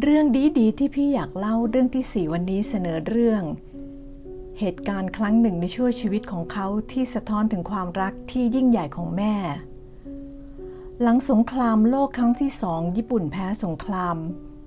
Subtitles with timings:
[0.00, 0.26] เรื่อง
[0.58, 3.42] ดีๆที่พี่อยากเล่าเรื่องที่สี่วันนี้เสนอเรื่อง
[4.58, 9.34] เหตุการณ์ครั้งหนึ่งในช่วงชีวิตของเขาที่สะท้อนถึงความรักที่ยิ่งใหญ่ของแม่
[11.00, 14.16] หลังสงครามโลกครั้งที่สองญี่ปุ่นแพ้สงคราม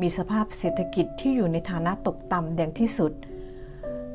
[0.00, 3.12] มีสภาพเศรษฐกิจที่อยู่ในฐานะตกต่ำอย่างที่สุด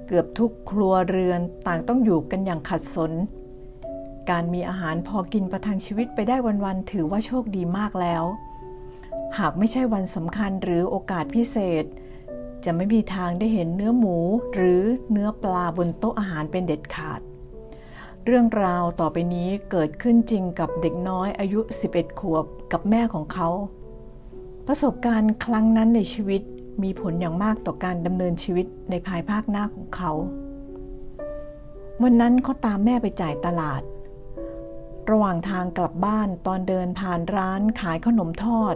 [0.07, 3.11] เกือบทุกครัวเรือนต่างต้องอยู่กันอย่างขัดสน
[4.29, 8.25] การมีอาหารพอกินประทังชีวิตไปได้วันๆถือว่าโชคดีมากแล้ว
[9.37, 11.85] หากไม่ใช่วันสำคัญหรือโอกาสพิเศษ
[12.65, 14.18] จะไม่มีทางได้เห็นเนื้อหมู
[14.54, 14.81] หรือ
[15.11, 17.21] เนื้อปลาบนโต๊ะอาหารเป็นเด็ดขาด
[18.25, 21.59] เรื่องราวต่อไปนี้เกิดขึ้นจริงกับเด็กน้อยอายุ
[21.91, 23.49] 11 ขวบกับแม่ของเขา
[24.68, 26.41] ประสบการณ์ครั้งนั้นในชีวิต
[26.83, 30.11] มีผลอย่างมากต่อการดำเนินชีวิตในภายภาคหน้าของเขา
[32.03, 33.81] วันนั้นเขาตามแม่ไปจ่ายตลาด
[35.09, 38.75] ระหว่างทางกลับบ้านตอนเดินผ่านร้านขายขนมทอด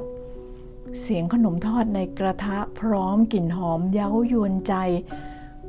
[1.00, 4.74] เสียงขนมทอดในกระทะพร้อมกลิ่นหอมเย้ายวนใจ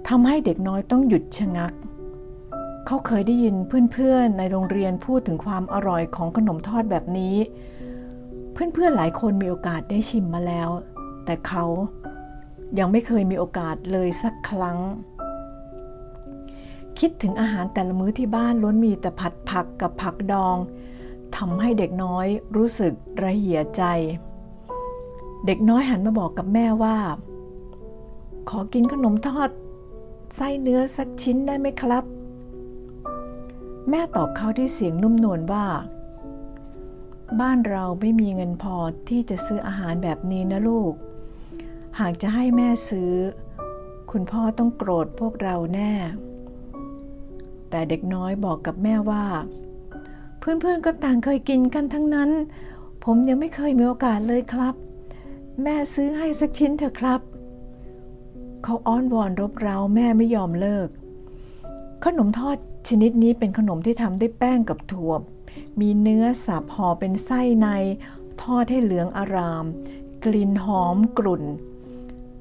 [0.09, 1.73] ทำให้เด็กน้อยต้องหยุดชะงัก
[2.87, 3.56] เขาเคยได้ยิน
[3.92, 7.37] เพื่อนๆในโรงเรียนพูดถึงความอร่อยของขนมทอดแบบนี้
[8.53, 10.69] เพื่อนๆหลายคนมีโอกาสได้ชิมมาแล้ว
[11.25, 11.64] แต่เขา
[12.79, 14.79] ยังไม่เคยมีโอกาสเลยสักครั้ง
[16.98, 20.57] คิดถึงอาหารแต่ละมื้อที่บ้านล้วนมีแต่ผัดผักกับผักดอง
[21.36, 22.27] ทำให้เด็กน้อย
[22.57, 22.92] รู้สึก
[23.23, 23.83] ระเหี่ยใจ
[25.47, 26.97] เด็กน้อยหันมาบอกกับแม่ว่า
[28.48, 29.51] ขอกินขนมทอด
[30.35, 32.05] ไส้เนื้อสักชิ้นได้ไหมครับ
[33.91, 35.67] แม่ตอบเขาที่เสียงนุ่มนวลว่า
[37.41, 38.77] บ้านเราไม่มีเงินพอ
[39.09, 40.93] ที่จะซื้ออาหารแบบนี้นะลูก
[42.01, 43.13] หากจะให้แม่ซื้อ
[44.11, 45.93] คุณพ่อต้องโกรธพวกเราแน่
[47.70, 49.25] แต่เด็กน้อยบอกกับแม่ว่า
[50.39, 52.31] เพื่อนๆก็ต่างเคยกินกันทั้งนั้น
[53.05, 54.75] ผมยังไม่เคยมีโอกาสเลยครับ
[55.63, 57.21] แม่ซื้อให้สักชิ้นเถอะครับ
[58.65, 60.89] เขาอ้อนวอนรบเร้าแม่ไม่ยอมเลิก
[62.05, 62.57] ขนมทอด
[62.89, 65.13] ชนิดนี้เป็นขนมที่ทำด้วยแป้งกับถั่ว
[65.81, 67.69] มีเนื้อสับห่อเป็นไส้ใน
[68.42, 69.64] ทอดให้เหลืองอาราม
[70.25, 71.42] กลิ่นหอมกลุ่น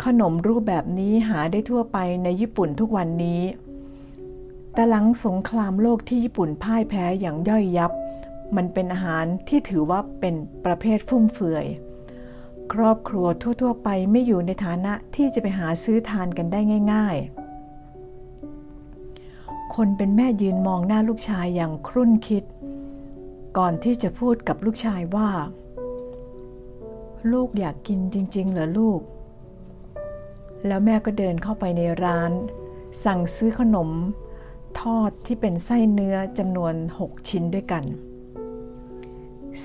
[0.06, 3.42] ขนมรูปแบบนี้หาได้ทั่วไปในญี่ปุ่นทุกวันนี้
[4.74, 7.92] แต่หลังสงครามโลกที่ญี่ปุ่นพ่ายแพ้อย่างย่อยยับ
[8.56, 10.36] มันเป็นอาหารที่ถือว่าเป็น
[10.66, 11.68] ประเภทฟุ่มเฟือย
[12.74, 13.28] ครอบครัว
[13.62, 16.60] ทั่ว ๆ ไปไม่อยู่ในฐานะที่จะไปหาซื้อทานกันได้
[16.94, 17.18] ง่าย
[18.82, 22.44] ๆ คนเป็นแม่ยืนมองหน้าลูกชายอย่างครุ่นคิด
[23.58, 25.30] ก่อนที่จะพูดกับลูกชายว่า
[27.32, 29.02] ลูกอยากกินจริง ๆ เหรอลูก
[30.68, 32.32] แล้วแม่ก็เดินเข้าไปในร้าน
[33.04, 33.90] สั่งซื้อขนม
[34.80, 37.84] ทอดที่เป็นไส้เนื้อจำนวน 6 ชิ้นด้วยกัน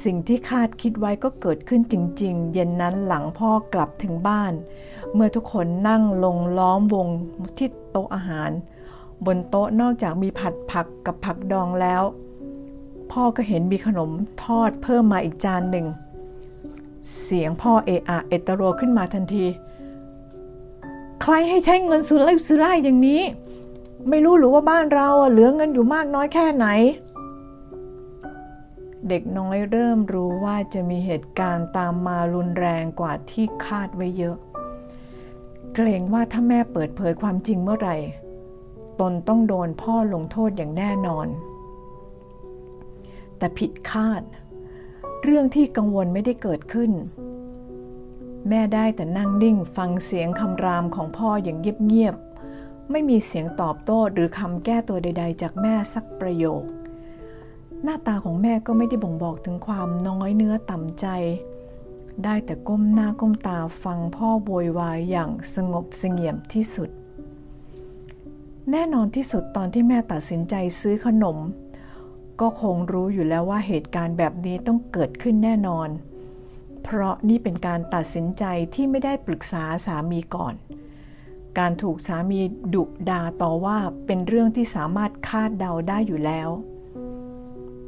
[0.04, 4.52] สิ่งที่คาดคิดไว้ก็เกิดขึ้นจริง ๆ เย็นนั้นหลังพ่อกลับถึงบ้าน
[5.14, 7.08] เมื่อทุกคนนั่งลงล้อมวง
[7.58, 8.50] ที่โต๊ะอาหาร
[9.26, 12.02] บนโต๊ะนอกจากมีผัดผักกับผักดองแล้ว
[13.12, 14.10] พ่อก็เห็นมีขนม
[14.44, 15.86] ทอดเพิ่มมาอีกจานหนึ่ง
[17.22, 19.46] เสียงพ่อเอะอะเอตโรขึ้นมาทันที
[21.22, 23.22] ใครให้ใช้เงินสุร่ายสุร่ายอย่างนี้
[24.08, 26.66] ไม่รู้หรือว่าบ้านเราเหลือเงินอยู่มากน้อยแค่ไหน
[29.08, 34.36] เด็กน้อยเริ่มรู้ว่าจะมีเหตุการณ์ตามมารุนแรงกว่าที่คาดไว้เยอะ
[35.74, 37.96] เกรงว่าถ้าแม่เปิดเผยความจริงเมื่อไหร่
[39.00, 41.26] ตนต้องโดนพ่อลงโทษอย่างแน่นอน
[43.38, 44.22] แต่ผิดคาด
[45.22, 46.92] เรื่องที่กังวลไม่ได้เกิดขึ้น
[48.48, 56.64] แม่ได้แต่นั่งนิ่งฟังเสียงคำรามของพ่ออย่างเงียบๆไม่มีเสียงตอบโต้หรือคำแก้ตัวใด ๆ จากแม่สักประโยค
[57.88, 61.06] หน้าตาของแม่ก็ไม่ได้บ่งบอกถึงความน้อยเนื้อต่ำใจ
[62.24, 66.90] ได้แต่ก้มหน้าก้มตาฟังพ่อโวยวายอย่างสงบเสงี่ยมที่สุด
[68.70, 71.38] แน่นอนที่สุดตอนที่แม่ตัดสินใจซื้อขนม
[72.40, 75.88] ก็คงรู้อยู่แล้วว่าเหตุการณ์แบบนี้ต้องเกิดขึ้นแน่นอน
[76.82, 80.54] เพราะนี่เป็นการตัดสินใจที่ไม่ได้ปรึกษาสามีก่อน
[81.58, 82.40] การถูกสามี
[82.74, 86.50] ดุด่าต่อว่าเป็นเรื่องที่สามารถคาดเดาได้อยู่แล้ว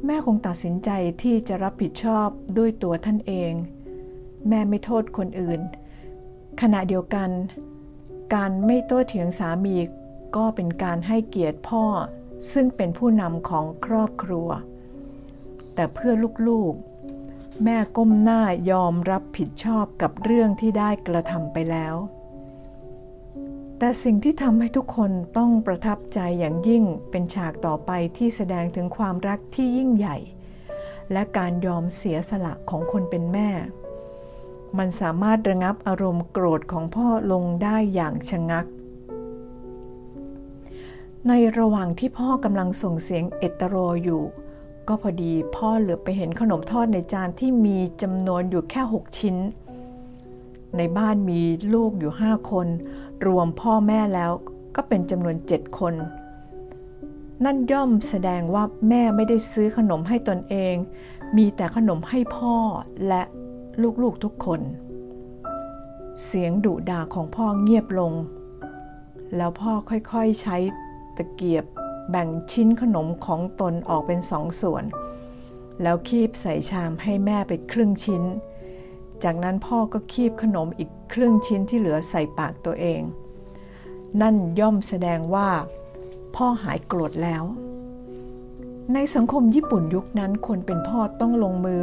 [0.05, 0.89] แม่คงตัดสินใจ
[1.21, 3.51] ที่จะรับผิดชอบด้วยตัวท่านเอง
[4.47, 5.61] แม่ไม่โทษคนอื่น
[6.61, 7.29] ขณะเดียวกัน
[8.35, 9.75] การไม่โต้เถียงสามี
[10.35, 11.85] ก็เป็นการให้เกียรติพ่อ
[12.51, 14.49] ซึ่งเป็นผู้นำของครอบครัว
[15.73, 16.13] แต่เพื่อ
[16.47, 18.41] ลูกๆ แม่ก้มหน้า
[18.71, 21.95] ยอมรับผิดชอบกับเรื่องที่ได้กระทำไปแล้ว
[23.81, 30.17] แต่สิ่งที่ทำให้ทุกคนต้องประทับใจอย่างยิ่งเป็นฉากต่อไปที่แสดงถึงความรักที่ยิ่งใหญ่
[31.11, 33.49] และการยอมเสียสละของคนเป็นแม่
[34.77, 38.65] มันสามารถระงับอารมณ์โกรธของพ่อลงได้อย่างชะงัก
[41.27, 44.23] ในระหว่างที่พ่อกำลังส่งเสียงเอตโรอยู่
[44.87, 49.37] ก็พอดีพ่อเหลือไปเห็นขนมทอดในจานที่มีจำนวนอยู่แค่ 6 ชิ้น
[50.77, 51.41] ในบ้านมี
[51.73, 52.67] ลูกอยู่5คน
[53.25, 54.31] รวมพ่อแม่แล้ว
[54.75, 55.93] ก็เป็นจำนวน7คน
[57.45, 60.75] นั่นย่อมแสดงว่าแม่ไม่ได้ซื้อขนมให้ตนเอง
[61.37, 62.55] มีแต่ขนมให้พ่อ
[63.07, 63.23] และ
[64.01, 64.61] ลูกๆทุกคน
[66.25, 68.13] เสียงดุด่าของพ่อเงียบลง
[69.35, 70.57] แล้วพ่อค่อยๆใช้
[71.17, 71.65] ตะเกียบ
[72.09, 74.83] แบ่งชิ้นขนมของตนออกเป็นสองส่วน
[75.81, 78.23] แล้วคีบใส่ชามให้แม่ไปครึ่งชิ้น
[79.23, 83.01] จากนั้นพ่อก็คีบขนมอีกครึ่งชิ้นที่เหลือใส่ปากตัวเอง
[84.21, 85.49] นั่นย่อมแสดงว่า
[86.35, 87.43] พ่อหายโกรธแล้ว
[88.93, 91.81] ในสังคมญี่ปุ่นยุคนั้นคนเป็นพ่อต้องลงมือ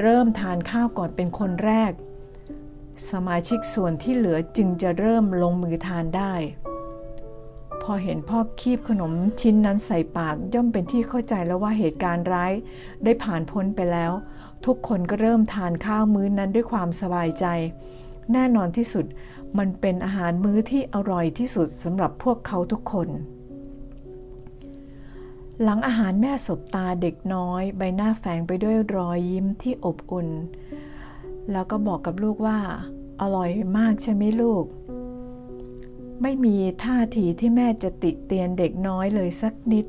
[0.00, 1.92] เริ่มทานข้าวก่อนเป็นคนแรก
[3.10, 6.34] สมาชิกส่วนที่เหลือจึงจะเริ่มลงมือทานได้
[7.82, 12.52] พอเห็นพ่อคีบขนมชิ้นนั้นใส่ปากย่อมเป็นที่เข้าใจแล้วว่าเหตุการณ์ร้าย
[13.04, 14.12] ได้ผ่านพ้นไปแล้ว
[14.66, 17.46] ทุกคนก็เริ่มทานข้าวมื้อนั้นด้วยความสบายใจ
[18.32, 19.06] แน่นอนที่สุด
[19.58, 23.08] มันเป็นอาหารมื้อที่อร่อยที่สุดสำหรับพวกเขาทุกคน
[25.62, 30.28] หลังอาหารแม่สบตาเด็กน้อย ใบหน้าแฝงไปด้วยรอยยิ้มที่อบอุ่น
[31.52, 32.58] แล้วก็บอกกับลูกว่า
[33.20, 34.64] อร่อยมากใช่ไหมลูก
[36.22, 39.86] ไม่มีท่าทีที่แม่จะติเตียนเด็กน้อยเลยสักนิด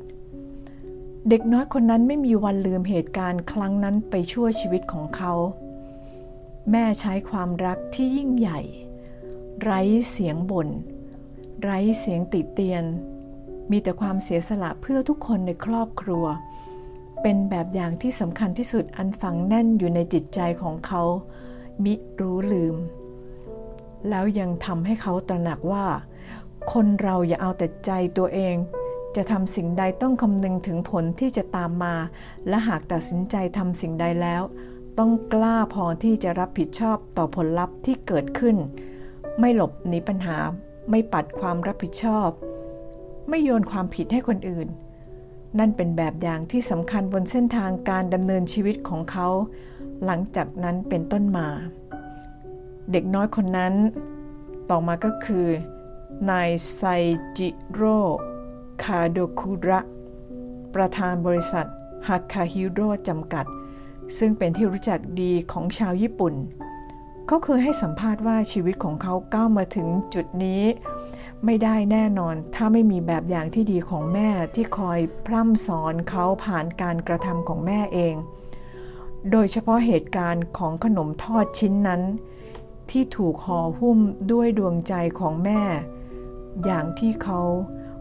[1.30, 5.32] เด็กน้อยคนนั้นไม่มีวันลืมเหตุการณ์ครั้งนั้นไปชั่วชีวิตของเขา
[6.70, 8.60] แม่ใช้ความรักที่ยิ่งใหญ่
[9.62, 9.80] ไร้
[10.10, 10.68] เสียงบน่น
[11.62, 12.84] ไร้เสียงติเตียน
[13.70, 16.24] มีแต่ความเสียสละเพื่อทุกคนในครอบครัว
[17.22, 21.02] เป็นแบบอย่างที่สำคัญที่สุดอันฝังแน่นอยู่ในจิตใจของเขา
[21.84, 22.76] มิรู้ลืม
[24.08, 25.86] แล้วยังทำให้เขาตระหนักว่า
[26.72, 28.56] คนเราอย่าเอาแต่ใจตัวเอง
[29.16, 31.94] จะทำสิ่งใดต้องคำนึงถึงผลที่จะตามมา
[32.48, 34.42] และหากตัดสินใจทำสิ่งใดแล้ว
[34.98, 38.56] ต้องกล้าพอที่จะรับผิดชอบต่อผลลัพธ์ที่เกิดขึ้น
[39.40, 40.38] ไม่หลบหนีปัญหา
[40.90, 42.28] ไม่ปัดความรับผิดชอบ
[43.28, 44.68] ไม่โยนความผิดให้คนอื่น
[45.58, 49.28] นั่นเป็นแบบอย่างที่สำคัญบนเส้นทางการดำเนินชีวิตของเขา
[50.04, 51.48] หลังจากนั้นเป็นต้นมา
[52.92, 53.74] เด็กน้อยคนนั้น
[54.70, 55.46] ต่อมาก็คือ
[56.30, 56.82] นายไซ
[57.38, 57.98] จิโร่
[58.82, 59.80] คาโดคุระ
[60.74, 61.66] ประธานบริษัท
[62.08, 63.46] ฮักคาฮิโร่จำกัด
[64.18, 66.34] ซึ่งเป็นที่รู้จักดีของชาวญี่ปุ่น
[67.26, 70.62] เขาเคยให้สัมภาษณ์ว่าชีวิตของเขาก้าวมาถึงจุดนี้
[71.44, 78.14] ไม่ได้แน่นอนถ้าไม่มีแบบอย่างที่ดีของแม่ที่คอยพร่ำสอนเขาผ่านการกระทำของแม่เอง
[79.30, 82.02] โดยเฉพาะเหตุการณ์ของขนมทอดชิ้นนั้น
[82.90, 83.98] ที่ถูกห่อหุ้ม
[84.32, 85.60] ด้วยดวงใจของแม่
[86.64, 87.40] อย่างที่เขา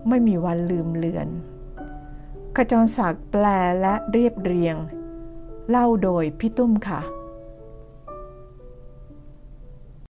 [0.09, 1.27] ไม่มีวันลืมเลือน
[2.55, 3.45] ขจรศักดิ์แปล
[3.81, 4.75] และเรียบเรียง
[5.69, 6.99] เล่าโดยพี่ตุ้มค่ะ